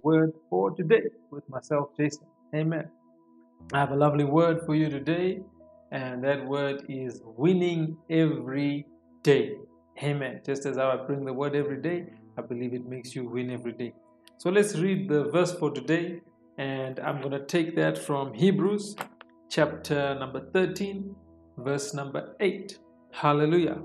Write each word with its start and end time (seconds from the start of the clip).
word 0.00 0.32
for 0.48 0.70
today 0.70 1.02
with 1.30 1.48
myself, 1.48 1.90
Jason. 1.96 2.26
Amen. 2.54 2.88
I 3.72 3.80
have 3.80 3.90
a 3.90 3.96
lovely 3.96 4.24
word 4.24 4.62
for 4.64 4.74
you 4.74 4.88
today, 4.88 5.40
and 5.90 6.24
that 6.24 6.46
word 6.46 6.84
is 6.88 7.20
winning 7.24 7.96
every 8.10 8.86
day. 9.22 9.56
Amen. 10.02 10.40
Just 10.44 10.66
as 10.66 10.78
I 10.78 10.96
bring 10.96 11.24
the 11.24 11.32
word 11.32 11.54
every 11.54 11.80
day, 11.80 12.06
I 12.38 12.42
believe 12.42 12.74
it 12.74 12.86
makes 12.86 13.14
you 13.14 13.28
win 13.28 13.50
every 13.50 13.72
day. 13.72 13.92
So 14.38 14.50
let's 14.50 14.76
read 14.76 15.08
the 15.08 15.24
verse 15.24 15.52
for 15.52 15.70
today, 15.70 16.20
and 16.58 16.98
I'm 17.00 17.20
going 17.20 17.32
to 17.32 17.44
take 17.44 17.76
that 17.76 17.98
from 17.98 18.34
Hebrews 18.34 18.96
chapter 19.50 20.14
number 20.18 20.40
13, 20.52 21.14
verse 21.58 21.94
number 21.94 22.34
8. 22.40 22.78
Hallelujah. 23.12 23.78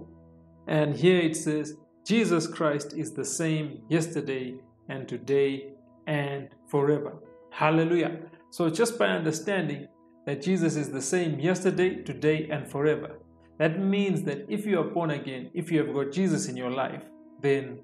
And 0.68 0.96
here 0.96 1.20
it 1.20 1.36
says, 1.36 1.76
Jesus 2.06 2.48
Christ 2.48 2.94
is 2.96 3.12
the 3.12 3.26
same 3.26 3.82
yesterday 3.90 4.56
and 4.90 5.08
today 5.08 5.74
and 6.08 6.50
forever. 6.68 7.14
Hallelujah. 7.52 8.18
So, 8.50 8.70
just 8.70 8.98
by 8.98 9.08
understanding 9.08 9.88
that 10.26 10.42
Jesus 10.42 10.76
is 10.76 10.90
the 10.90 11.02
same 11.02 11.40
yesterday, 11.40 12.02
today, 12.02 12.48
and 12.52 12.70
forever, 12.70 13.18
that 13.60 13.80
means 13.80 14.24
that 14.24 14.46
if 14.50 14.66
you 14.66 14.80
are 14.80 14.84
born 14.84 15.12
again, 15.12 15.50
if 15.54 15.72
you 15.72 15.80
have 15.80 15.94
got 15.94 16.12
Jesus 16.12 16.48
in 16.48 16.56
your 16.56 16.72
life, 16.72 17.04
then 17.42 17.80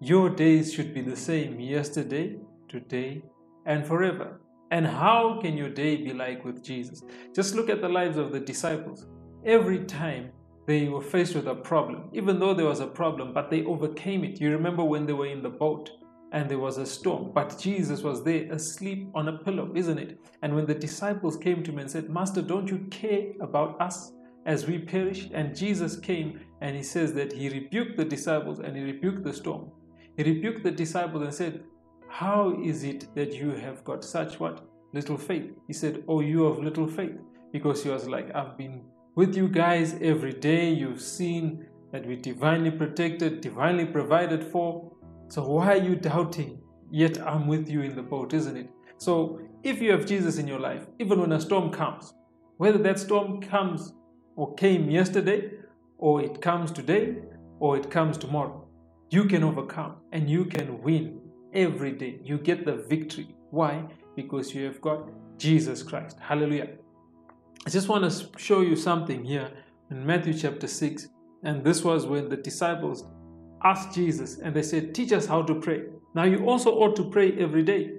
your 0.00 0.28
days 0.30 0.72
should 0.72 0.94
be 0.94 1.00
the 1.00 1.16
same 1.16 1.58
yesterday, 1.60 2.36
today, 2.68 3.22
and 3.66 3.86
forever. 3.86 4.40
And 4.70 4.86
how 4.86 5.38
can 5.40 5.56
your 5.56 5.70
day 5.70 5.96
be 5.96 6.12
like 6.12 6.44
with 6.44 6.62
Jesus? 6.62 7.02
Just 7.34 7.54
look 7.54 7.70
at 7.70 7.80
the 7.80 7.88
lives 7.88 8.16
of 8.16 8.32
the 8.32 8.40
disciples. 8.40 9.06
Every 9.44 9.84
time 9.84 10.30
they 10.66 10.88
were 10.88 11.02
faced 11.02 11.34
with 11.34 11.46
a 11.46 11.54
problem, 11.54 12.10
even 12.12 12.38
though 12.38 12.54
there 12.54 12.66
was 12.66 12.80
a 12.80 12.86
problem, 12.86 13.32
but 13.32 13.50
they 13.50 13.64
overcame 13.64 14.24
it. 14.24 14.40
You 14.40 14.50
remember 14.50 14.84
when 14.84 15.06
they 15.06 15.12
were 15.12 15.26
in 15.26 15.42
the 15.42 15.50
boat 15.50 15.90
and 16.34 16.50
there 16.50 16.58
was 16.58 16.78
a 16.78 16.84
storm, 16.84 17.30
but 17.32 17.56
Jesus 17.60 18.02
was 18.02 18.24
there 18.24 18.50
asleep 18.52 19.08
on 19.14 19.28
a 19.28 19.38
pillow, 19.38 19.70
isn't 19.76 19.98
it? 19.98 20.18
And 20.42 20.52
when 20.54 20.66
the 20.66 20.74
disciples 20.74 21.36
came 21.36 21.62
to 21.62 21.70
him 21.70 21.78
and 21.78 21.88
said, 21.88 22.10
Master, 22.10 22.42
don't 22.42 22.68
you 22.68 22.78
care 22.90 23.28
about 23.40 23.80
us 23.80 24.10
as 24.44 24.66
we 24.66 24.80
perish? 24.80 25.30
And 25.32 25.56
Jesus 25.56 25.96
came 25.96 26.40
and 26.60 26.74
he 26.74 26.82
says 26.82 27.14
that 27.14 27.32
he 27.32 27.48
rebuked 27.48 27.96
the 27.96 28.04
disciples 28.04 28.58
and 28.58 28.76
he 28.76 28.82
rebuked 28.82 29.22
the 29.22 29.32
storm. 29.32 29.70
He 30.16 30.24
rebuked 30.24 30.64
the 30.64 30.72
disciples 30.72 31.22
and 31.22 31.32
said, 31.32 31.62
How 32.08 32.60
is 32.60 32.82
it 32.82 33.14
that 33.14 33.34
you 33.34 33.50
have 33.50 33.84
got 33.84 34.04
such 34.04 34.40
what? 34.40 34.66
Little 34.92 35.16
faith. 35.16 35.52
He 35.68 35.72
said, 35.72 36.02
Oh, 36.08 36.20
you 36.20 36.46
of 36.46 36.58
little 36.58 36.88
faith. 36.88 37.16
Because 37.52 37.84
he 37.84 37.90
was 37.90 38.08
like, 38.08 38.34
I've 38.34 38.58
been 38.58 38.82
with 39.14 39.36
you 39.36 39.46
guys 39.46 39.94
every 40.02 40.32
day. 40.32 40.68
You've 40.70 41.00
seen 41.00 41.66
that 41.92 42.04
we're 42.04 42.16
divinely 42.16 42.72
protected, 42.72 43.40
divinely 43.40 43.86
provided 43.86 44.42
for. 44.42 44.90
So 45.28 45.46
why 45.46 45.74
are 45.74 45.82
you 45.82 45.96
doubting? 45.96 46.60
Yet 46.90 47.20
I'm 47.20 47.46
with 47.46 47.68
you 47.68 47.82
in 47.82 47.96
the 47.96 48.02
boat, 48.02 48.32
isn't 48.34 48.56
it? 48.56 48.70
So 48.98 49.40
if 49.62 49.80
you 49.80 49.90
have 49.92 50.06
Jesus 50.06 50.38
in 50.38 50.46
your 50.46 50.60
life, 50.60 50.86
even 50.98 51.20
when 51.20 51.32
a 51.32 51.40
storm 51.40 51.70
comes, 51.72 52.14
whether 52.58 52.78
that 52.78 52.98
storm 52.98 53.40
comes 53.40 53.94
or 54.36 54.54
came 54.54 54.90
yesterday, 54.90 55.50
or 55.98 56.22
it 56.22 56.40
comes 56.40 56.70
today, 56.70 57.16
or 57.58 57.76
it 57.76 57.90
comes 57.90 58.18
tomorrow, 58.18 58.66
you 59.10 59.24
can 59.24 59.42
overcome 59.42 59.96
and 60.12 60.28
you 60.28 60.44
can 60.44 60.82
win 60.82 61.20
every 61.52 61.92
day. 61.92 62.18
You 62.22 62.38
get 62.38 62.64
the 62.64 62.76
victory. 62.76 63.28
Why? 63.50 63.84
Because 64.16 64.54
you 64.54 64.64
have 64.64 64.80
got 64.80 65.08
Jesus 65.38 65.82
Christ. 65.82 66.18
Hallelujah. 66.20 66.70
I 67.66 67.70
just 67.70 67.88
want 67.88 68.10
to 68.10 68.38
show 68.38 68.60
you 68.60 68.76
something 68.76 69.24
here 69.24 69.50
in 69.90 70.04
Matthew 70.04 70.34
chapter 70.34 70.66
6. 70.66 71.08
And 71.44 71.64
this 71.64 71.82
was 71.84 72.06
when 72.06 72.28
the 72.28 72.36
disciples 72.36 73.04
asked 73.64 73.94
Jesus 73.94 74.38
and 74.38 74.54
they 74.54 74.62
said, 74.62 74.94
Teach 74.94 75.12
us 75.12 75.26
how 75.26 75.42
to 75.42 75.54
pray. 75.54 75.84
Now, 76.14 76.24
you 76.24 76.46
also 76.46 76.70
ought 76.70 76.94
to 76.96 77.10
pray 77.10 77.32
every 77.38 77.62
day. 77.62 77.92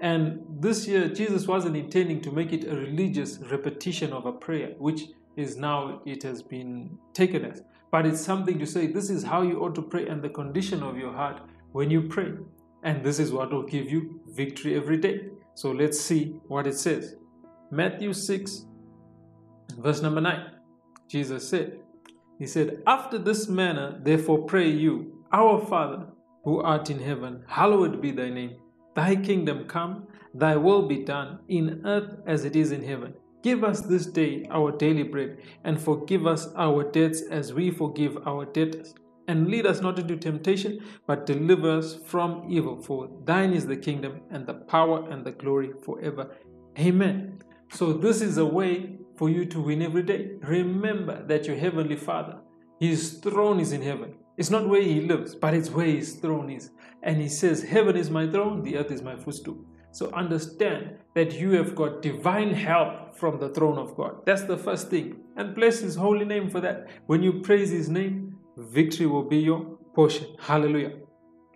And 0.00 0.44
this 0.60 0.86
year, 0.86 1.08
Jesus 1.08 1.46
wasn't 1.46 1.76
intending 1.76 2.20
to 2.22 2.30
make 2.30 2.52
it 2.52 2.66
a 2.66 2.76
religious 2.76 3.38
repetition 3.38 4.12
of 4.12 4.26
a 4.26 4.32
prayer, 4.32 4.74
which 4.78 5.04
is 5.36 5.56
now 5.56 6.02
it 6.04 6.22
has 6.22 6.42
been 6.42 6.98
taken 7.14 7.44
as. 7.44 7.62
But 7.90 8.04
it's 8.04 8.20
something 8.20 8.58
to 8.58 8.66
say, 8.66 8.86
this 8.88 9.08
is 9.08 9.22
how 9.22 9.42
you 9.42 9.62
ought 9.62 9.74
to 9.76 9.82
pray 9.82 10.06
and 10.06 10.22
the 10.22 10.28
condition 10.28 10.82
of 10.82 10.98
your 10.98 11.12
heart 11.12 11.40
when 11.72 11.90
you 11.90 12.02
pray. 12.02 12.32
And 12.82 13.02
this 13.02 13.18
is 13.18 13.32
what 13.32 13.52
will 13.52 13.62
give 13.62 13.90
you 13.90 14.20
victory 14.28 14.76
every 14.76 14.98
day. 14.98 15.28
So 15.54 15.70
let's 15.70 15.98
see 15.98 16.40
what 16.48 16.66
it 16.66 16.76
says. 16.76 17.16
Matthew 17.70 18.12
6, 18.12 18.66
verse 19.78 20.02
number 20.02 20.20
9. 20.20 20.50
Jesus 21.08 21.48
said, 21.48 21.80
he 22.38 22.46
said, 22.46 22.82
After 22.86 23.18
this 23.18 23.48
manner, 23.48 23.98
therefore, 24.02 24.44
pray 24.44 24.68
you, 24.68 25.24
Our 25.32 25.64
Father, 25.64 26.06
who 26.44 26.60
art 26.60 26.90
in 26.90 27.00
heaven, 27.00 27.42
hallowed 27.48 28.00
be 28.00 28.12
thy 28.12 28.30
name. 28.30 28.56
Thy 28.94 29.16
kingdom 29.16 29.66
come, 29.66 30.06
thy 30.34 30.56
will 30.56 30.86
be 30.86 31.02
done, 31.04 31.40
in 31.48 31.82
earth 31.84 32.16
as 32.26 32.44
it 32.44 32.56
is 32.56 32.72
in 32.72 32.82
heaven. 32.82 33.14
Give 33.42 33.64
us 33.64 33.80
this 33.80 34.06
day 34.06 34.46
our 34.50 34.72
daily 34.72 35.02
bread, 35.02 35.38
and 35.64 35.80
forgive 35.80 36.26
us 36.26 36.48
our 36.56 36.84
debts 36.90 37.22
as 37.30 37.52
we 37.52 37.70
forgive 37.70 38.18
our 38.26 38.44
debtors. 38.44 38.94
And 39.28 39.48
lead 39.48 39.66
us 39.66 39.80
not 39.80 39.98
into 39.98 40.16
temptation, 40.16 40.80
but 41.06 41.26
deliver 41.26 41.78
us 41.78 41.96
from 42.06 42.46
evil. 42.48 42.80
For 42.80 43.08
thine 43.24 43.52
is 43.52 43.66
the 43.66 43.76
kingdom, 43.76 44.20
and 44.30 44.46
the 44.46 44.54
power, 44.54 45.08
and 45.10 45.24
the 45.24 45.32
glory 45.32 45.70
forever. 45.84 46.36
Amen. 46.78 47.40
So, 47.72 47.92
this 47.92 48.20
is 48.20 48.38
a 48.38 48.46
way 48.46 48.98
for 49.16 49.30
you 49.30 49.44
to 49.46 49.60
win 49.60 49.82
every 49.82 50.02
day. 50.02 50.32
Remember 50.42 51.24
that 51.26 51.46
your 51.46 51.56
Heavenly 51.56 51.96
Father, 51.96 52.38
His 52.80 53.14
throne 53.18 53.60
is 53.60 53.72
in 53.72 53.82
heaven. 53.82 54.14
It's 54.36 54.50
not 54.50 54.68
where 54.68 54.82
He 54.82 55.00
lives, 55.00 55.34
but 55.34 55.54
it's 55.54 55.70
where 55.70 55.86
His 55.86 56.16
throne 56.16 56.50
is. 56.50 56.70
And 57.02 57.20
He 57.20 57.28
says, 57.28 57.62
Heaven 57.62 57.96
is 57.96 58.10
my 58.10 58.28
throne, 58.28 58.62
the 58.62 58.76
earth 58.76 58.90
is 58.90 59.02
my 59.02 59.16
footstool. 59.16 59.64
So 59.92 60.10
understand 60.12 60.98
that 61.14 61.32
you 61.40 61.52
have 61.52 61.74
got 61.74 62.02
divine 62.02 62.52
help 62.52 63.16
from 63.16 63.40
the 63.40 63.48
throne 63.48 63.78
of 63.78 63.96
God. 63.96 64.26
That's 64.26 64.42
the 64.42 64.58
first 64.58 64.90
thing. 64.90 65.16
And 65.36 65.54
bless 65.54 65.80
His 65.80 65.96
holy 65.96 66.26
name 66.26 66.50
for 66.50 66.60
that. 66.60 66.86
When 67.06 67.22
you 67.22 67.40
praise 67.40 67.70
His 67.70 67.88
name, 67.88 68.36
victory 68.58 69.06
will 69.06 69.24
be 69.24 69.38
your 69.38 69.78
portion. 69.94 70.26
Hallelujah. 70.38 70.98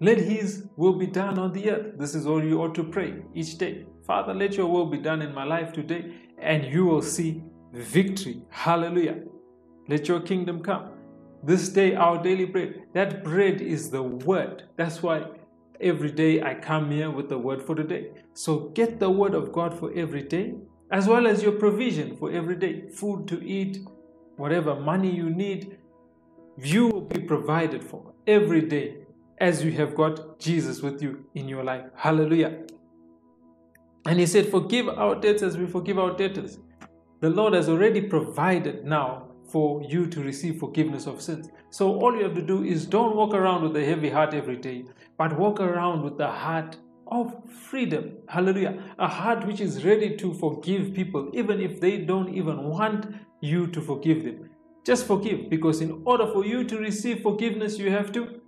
Let 0.00 0.16
His 0.16 0.66
will 0.76 0.94
be 0.94 1.06
done 1.06 1.38
on 1.38 1.52
the 1.52 1.70
earth. 1.70 1.98
This 1.98 2.14
is 2.14 2.26
all 2.26 2.42
you 2.42 2.62
ought 2.62 2.74
to 2.76 2.84
pray 2.84 3.22
each 3.34 3.58
day. 3.58 3.84
Father, 4.06 4.32
let 4.32 4.54
your 4.54 4.66
will 4.66 4.86
be 4.86 4.96
done 4.96 5.20
in 5.20 5.34
my 5.34 5.44
life 5.44 5.74
today, 5.74 6.14
and 6.38 6.64
you 6.64 6.86
will 6.86 7.02
see 7.02 7.42
victory. 7.72 8.42
Hallelujah. 8.50 9.22
Let 9.88 10.08
your 10.08 10.20
kingdom 10.20 10.62
come. 10.62 10.90
This 11.42 11.68
day, 11.68 11.94
our 11.94 12.22
daily 12.22 12.44
bread. 12.44 12.82
That 12.92 13.24
bread 13.24 13.60
is 13.60 13.90
the 13.90 14.02
word. 14.02 14.64
That's 14.76 15.02
why 15.02 15.26
every 15.80 16.10
day 16.10 16.42
I 16.42 16.54
come 16.54 16.90
here 16.90 17.10
with 17.10 17.28
the 17.28 17.38
word 17.38 17.62
for 17.62 17.74
today. 17.74 18.10
So 18.34 18.68
get 18.70 19.00
the 19.00 19.10
word 19.10 19.34
of 19.34 19.52
God 19.52 19.78
for 19.78 19.92
every 19.94 20.22
day, 20.22 20.54
as 20.90 21.06
well 21.08 21.26
as 21.26 21.42
your 21.42 21.52
provision 21.52 22.16
for 22.16 22.30
every 22.30 22.56
day 22.56 22.88
food 22.90 23.26
to 23.28 23.42
eat, 23.42 23.78
whatever 24.36 24.74
money 24.74 25.10
you 25.10 25.30
need, 25.30 25.78
you 26.58 26.88
will 26.88 27.00
be 27.02 27.20
provided 27.20 27.82
for 27.82 28.12
every 28.26 28.60
day 28.62 28.98
as 29.38 29.64
you 29.64 29.72
have 29.72 29.94
got 29.94 30.38
Jesus 30.38 30.82
with 30.82 31.02
you 31.02 31.24
in 31.34 31.48
your 31.48 31.64
life. 31.64 31.84
Hallelujah. 31.96 32.64
And 34.06 34.18
he 34.18 34.26
said, 34.26 34.50
Forgive 34.50 34.88
our 34.88 35.14
debts 35.14 35.42
as 35.42 35.56
we 35.56 35.66
forgive 35.66 35.98
our 35.98 36.16
debtors. 36.16 36.58
The 37.20 37.28
Lord 37.28 37.52
has 37.52 37.68
already 37.68 38.00
provided 38.00 38.84
now 38.84 39.28
for 39.50 39.82
you 39.82 40.06
to 40.06 40.22
receive 40.22 40.58
forgiveness 40.58 41.06
of 41.06 41.20
sins. 41.20 41.50
So 41.68 42.00
all 42.00 42.16
you 42.16 42.24
have 42.24 42.34
to 42.34 42.42
do 42.42 42.64
is 42.64 42.86
don't 42.86 43.14
walk 43.14 43.34
around 43.34 43.62
with 43.62 43.76
a 43.76 43.84
heavy 43.84 44.08
heart 44.08 44.32
every 44.32 44.56
day, 44.56 44.84
but 45.18 45.38
walk 45.38 45.60
around 45.60 46.02
with 46.02 46.16
the 46.16 46.28
heart 46.28 46.78
of 47.08 47.34
freedom. 47.50 48.12
Hallelujah. 48.26 48.82
A 48.98 49.06
heart 49.08 49.46
which 49.46 49.60
is 49.60 49.84
ready 49.84 50.16
to 50.16 50.32
forgive 50.32 50.94
people, 50.94 51.30
even 51.34 51.60
if 51.60 51.78
they 51.78 51.98
don't 51.98 52.32
even 52.34 52.62
want 52.64 53.14
you 53.40 53.66
to 53.66 53.80
forgive 53.82 54.24
them. 54.24 54.48
Just 54.86 55.06
forgive, 55.06 55.50
because 55.50 55.82
in 55.82 56.00
order 56.06 56.26
for 56.26 56.46
you 56.46 56.64
to 56.64 56.78
receive 56.78 57.20
forgiveness, 57.20 57.78
you 57.78 57.90
have 57.90 58.12
to 58.12 58.40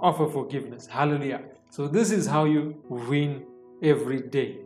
offer 0.00 0.26
forgiveness. 0.26 0.86
Hallelujah. 0.86 1.42
So 1.68 1.86
this 1.86 2.10
is 2.10 2.26
how 2.26 2.44
you 2.44 2.82
win 2.88 3.44
every 3.82 4.22
day 4.22 4.60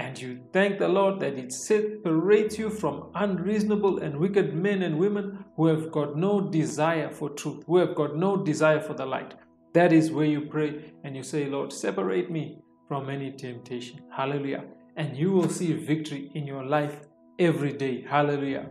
and 0.00 0.18
you 0.18 0.40
thank 0.50 0.78
the 0.78 0.88
Lord 0.88 1.20
that 1.20 1.34
it 1.34 1.52
separates 1.52 2.58
you 2.58 2.70
from 2.70 3.10
unreasonable 3.14 3.98
and 3.98 4.16
wicked 4.16 4.54
men 4.54 4.80
and 4.80 4.98
women 4.98 5.44
who 5.56 5.66
have 5.66 5.92
got 5.92 6.16
no 6.16 6.40
desire 6.40 7.10
for 7.10 7.28
truth, 7.28 7.64
who 7.66 7.76
have 7.76 7.94
got 7.94 8.16
no 8.16 8.42
desire 8.42 8.80
for 8.80 8.94
the 8.94 9.04
light. 9.04 9.34
That 9.74 9.92
is 9.92 10.10
where 10.10 10.24
you 10.24 10.46
pray 10.46 10.94
and 11.04 11.14
you 11.14 11.22
say, 11.22 11.44
Lord, 11.50 11.70
separate 11.70 12.30
me 12.30 12.62
from 12.88 13.10
any 13.10 13.30
temptation. 13.32 14.00
Hallelujah. 14.10 14.64
And 14.96 15.14
you 15.14 15.32
will 15.32 15.50
see 15.50 15.74
victory 15.74 16.30
in 16.34 16.46
your 16.46 16.64
life 16.64 17.00
every 17.38 17.74
day. 17.74 18.00
Hallelujah. 18.00 18.70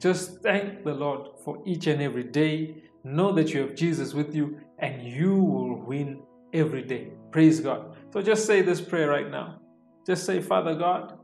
Just 0.00 0.42
thank 0.42 0.82
the 0.82 0.94
Lord 0.94 1.28
for 1.44 1.62
each 1.64 1.86
and 1.86 2.02
every 2.02 2.24
day. 2.24 2.82
Know 3.04 3.30
that 3.34 3.54
you 3.54 3.60
have 3.60 3.76
Jesus 3.76 4.14
with 4.14 4.34
you 4.34 4.58
and 4.80 5.00
you 5.00 5.32
will 5.32 5.76
win 5.76 6.20
every 6.52 6.82
day. 6.82 7.12
Praise 7.30 7.60
God. 7.60 7.96
So 8.12 8.20
just 8.20 8.46
say 8.46 8.62
this 8.62 8.80
prayer 8.80 9.08
right 9.08 9.30
now. 9.30 9.59
Just 10.10 10.26
say, 10.26 10.40
Father 10.40 10.74
God, 10.74 11.20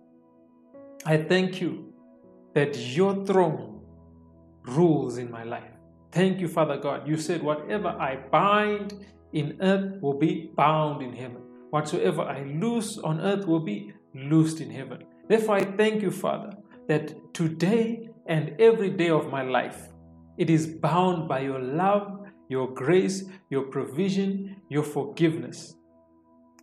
I 1.05 1.17
thank 1.17 1.61
you 1.61 1.93
that 2.55 2.79
your 2.79 3.27
throne 3.27 3.81
rules 4.63 5.19
in 5.19 5.29
my 5.29 5.43
life. 5.43 5.73
Thank 6.13 6.39
you, 6.39 6.47
Father 6.47 6.77
God. 6.77 7.09
You 7.09 7.17
said, 7.17 7.43
whatever 7.43 7.89
I 7.89 8.15
bind 8.31 9.05
in 9.33 9.59
earth 9.61 10.01
will 10.01 10.17
be 10.17 10.53
bound 10.57 11.03
in 11.03 11.13
heaven. 11.13 11.43
Whatsoever 11.71 12.23
I 12.23 12.45
loose 12.45 12.97
on 12.99 13.21
earth 13.21 13.45
will 13.45 13.59
be 13.59 13.93
loosed 14.15 14.61
in 14.61 14.71
heaven. 14.71 15.03
Therefore, 15.29 15.57
I 15.57 15.65
thank 15.65 16.01
you, 16.01 16.13
Father, 16.13 16.53
that 16.87 17.35
today 17.35 18.09
and 18.27 18.55
every 18.61 18.91
day 18.91 19.11
of 19.11 19.33
my 19.33 19.43
life, 19.43 19.89
it 20.39 20.49
is 20.49 20.65
bound 20.65 21.29
by 21.29 21.41
your 21.41 21.59
love, 21.59 22.25
your 22.49 22.73
grace, 22.73 23.25
your 23.51 23.65
provision, 23.65 24.63
your 24.69 24.85
forgiveness. 24.85 25.75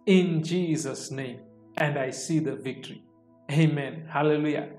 In 0.06 0.42
Jesus' 0.42 1.12
name. 1.12 1.42
And 1.78 1.98
I 1.98 2.12
see 2.12 2.40
the 2.40 2.56
victory. 2.56 3.04
Amen. 3.52 4.08
Hallelujah. 4.10 4.70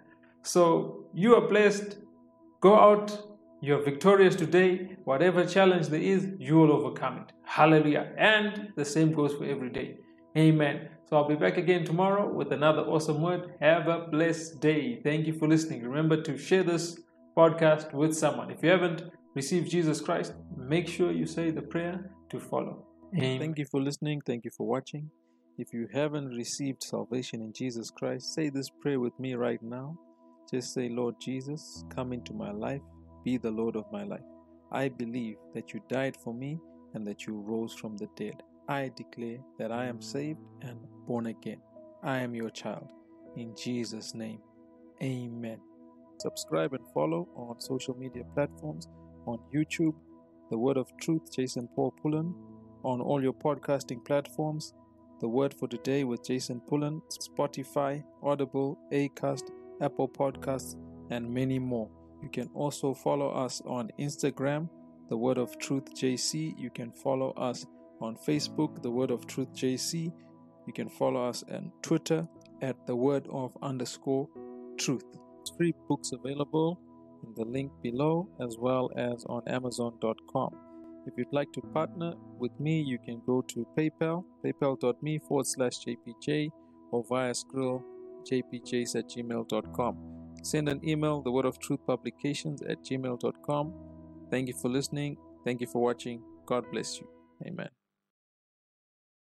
So 0.42 1.06
you 1.14 1.34
are 1.34 1.48
blessed. 1.48 1.98
Go 2.60 2.74
out. 2.76 3.30
You're 3.60 3.82
victorious 3.82 4.36
today. 4.36 4.96
Whatever 5.04 5.46
challenge 5.46 5.88
there 5.88 6.00
is, 6.00 6.28
you 6.38 6.56
will 6.56 6.72
overcome 6.72 7.18
it. 7.18 7.32
Hallelujah. 7.44 8.12
And 8.18 8.72
the 8.76 8.84
same 8.84 9.12
goes 9.12 9.32
for 9.34 9.44
every 9.44 9.70
day. 9.70 9.96
Amen. 10.36 10.88
So 11.08 11.16
I'll 11.16 11.28
be 11.28 11.34
back 11.34 11.56
again 11.56 11.84
tomorrow 11.84 12.30
with 12.30 12.52
another 12.52 12.82
awesome 12.82 13.22
word. 13.22 13.54
Have 13.60 13.88
a 13.88 14.06
blessed 14.10 14.60
day. 14.60 15.00
Thank 15.02 15.26
you 15.26 15.32
for 15.32 15.48
listening. 15.48 15.82
Remember 15.82 16.20
to 16.22 16.36
share 16.36 16.62
this 16.62 16.98
podcast 17.36 17.92
with 17.92 18.16
someone. 18.16 18.50
If 18.50 18.62
you 18.62 18.70
haven't 18.70 19.02
received 19.34 19.70
Jesus 19.70 20.00
Christ, 20.00 20.34
make 20.56 20.88
sure 20.88 21.12
you 21.12 21.26
say 21.26 21.50
the 21.50 21.62
prayer 21.62 22.10
to 22.30 22.40
follow. 22.40 22.86
Amen. 23.16 23.38
Thank 23.38 23.58
you 23.58 23.64
for 23.64 23.80
listening. 23.80 24.20
Thank 24.26 24.44
you 24.44 24.50
for 24.50 24.66
watching. 24.66 25.10
If 25.56 25.72
you 25.72 25.86
haven't 25.92 26.34
received 26.34 26.82
salvation 26.82 27.40
in 27.40 27.52
Jesus 27.52 27.88
Christ, 27.88 28.34
say 28.34 28.48
this 28.48 28.70
prayer 28.82 28.98
with 28.98 29.16
me 29.20 29.34
right 29.34 29.62
now. 29.62 29.96
Just 30.50 30.74
say, 30.74 30.88
Lord 30.88 31.14
Jesus, 31.20 31.84
come 31.94 32.12
into 32.12 32.32
my 32.32 32.50
life, 32.50 32.80
be 33.24 33.36
the 33.36 33.52
Lord 33.52 33.76
of 33.76 33.84
my 33.92 34.02
life. 34.02 34.24
I 34.72 34.88
believe 34.88 35.36
that 35.54 35.72
you 35.72 35.80
died 35.88 36.16
for 36.16 36.34
me 36.34 36.58
and 36.94 37.06
that 37.06 37.28
you 37.28 37.34
rose 37.34 37.72
from 37.72 37.96
the 37.96 38.08
dead. 38.16 38.42
I 38.68 38.90
declare 38.96 39.38
that 39.60 39.70
I 39.70 39.86
am 39.86 40.02
saved 40.02 40.40
and 40.62 40.76
born 41.06 41.26
again. 41.26 41.60
I 42.02 42.18
am 42.18 42.34
your 42.34 42.50
child. 42.50 42.90
In 43.36 43.54
Jesus' 43.56 44.12
name, 44.12 44.40
amen. 45.00 45.60
Subscribe 46.18 46.72
and 46.72 46.84
follow 46.92 47.28
on 47.36 47.60
social 47.60 47.96
media 47.96 48.24
platforms 48.34 48.88
on 49.26 49.38
YouTube, 49.54 49.94
The 50.50 50.58
Word 50.58 50.78
of 50.78 50.88
Truth, 51.00 51.32
Jason 51.32 51.68
Paul 51.76 51.94
Pullen, 52.02 52.34
on 52.82 53.00
all 53.00 53.22
your 53.22 53.32
podcasting 53.32 54.04
platforms 54.04 54.74
the 55.24 55.28
Word 55.28 55.54
for 55.54 55.66
Today 55.66 56.04
with 56.04 56.22
Jason 56.22 56.60
Pullen, 56.68 57.00
Spotify, 57.08 58.04
Audible, 58.22 58.78
Acast, 58.92 59.44
Apple 59.80 60.06
Podcasts, 60.06 60.76
and 61.08 61.32
many 61.32 61.58
more. 61.58 61.88
You 62.22 62.28
can 62.28 62.50
also 62.52 62.92
follow 62.92 63.30
us 63.30 63.62
on 63.64 63.90
Instagram, 63.98 64.68
The 65.08 65.16
Word 65.16 65.38
of 65.38 65.58
Truth 65.58 65.94
JC. 65.94 66.52
You 66.58 66.68
can 66.68 66.92
follow 66.92 67.30
us 67.38 67.64
on 68.02 68.18
Facebook, 68.18 68.82
The 68.82 68.90
Word 68.90 69.10
of 69.10 69.26
Truth 69.26 69.54
JC. 69.54 70.12
You 70.66 70.72
can 70.74 70.90
follow 70.90 71.26
us 71.26 71.42
on 71.50 71.72
Twitter 71.80 72.28
at 72.60 72.86
The 72.86 72.94
Word 72.94 73.26
of 73.32 73.56
underscore 73.62 74.28
Truth. 74.76 75.06
Free 75.56 75.72
books 75.88 76.12
available 76.12 76.78
in 77.26 77.32
the 77.34 77.50
link 77.50 77.72
below 77.82 78.28
as 78.42 78.58
well 78.58 78.90
as 78.94 79.24
on 79.30 79.40
Amazon.com. 79.46 80.73
If 81.06 81.14
you'd 81.16 81.32
like 81.32 81.52
to 81.52 81.60
partner 81.60 82.14
with 82.38 82.58
me, 82.58 82.80
you 82.80 82.98
can 82.98 83.20
go 83.26 83.42
to 83.42 83.66
PayPal, 83.76 84.24
paypal.me 84.44 85.18
forward 85.28 85.46
slash 85.46 85.78
JPJ, 85.84 86.50
or 86.90 87.04
via 87.08 87.32
Skrill, 87.32 87.82
jpjs 88.30 88.96
at 88.96 89.08
gmail.com. 89.08 89.96
Send 90.42 90.68
an 90.68 90.80
email, 90.86 91.22
the 91.22 91.30
word 91.30 91.46
of 91.46 91.58
truth 91.58 91.80
publications 91.86 92.62
at 92.62 92.82
gmail.com. 92.82 93.72
Thank 94.30 94.48
you 94.48 94.54
for 94.54 94.68
listening. 94.68 95.16
Thank 95.44 95.60
you 95.60 95.66
for 95.66 95.82
watching. 95.82 96.22
God 96.46 96.64
bless 96.70 96.98
you. 96.98 97.08
Amen. 97.46 97.83